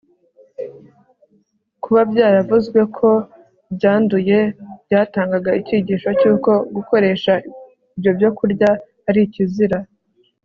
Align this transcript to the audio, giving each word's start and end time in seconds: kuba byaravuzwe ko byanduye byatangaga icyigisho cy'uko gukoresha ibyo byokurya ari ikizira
kuba 1.83 2.01
byaravuzwe 2.11 2.79
ko 2.97 3.09
byanduye 3.75 4.39
byatangaga 4.85 5.51
icyigisho 5.59 6.09
cy'uko 6.19 6.51
gukoresha 6.75 7.33
ibyo 7.95 8.11
byokurya 8.17 8.69
ari 9.09 9.21
ikizira 9.27 9.77